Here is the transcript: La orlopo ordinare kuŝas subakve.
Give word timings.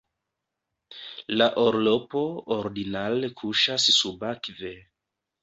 La 1.41 1.47
orlopo 1.63 2.23
ordinare 2.57 3.31
kuŝas 3.43 3.87
subakve. 4.01 4.75